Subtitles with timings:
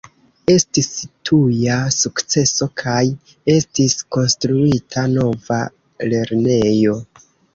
[0.51, 0.87] Estis
[1.29, 3.03] tuja sukceso kaj
[3.57, 5.61] estis konstruita nova
[6.15, 6.99] lernejo.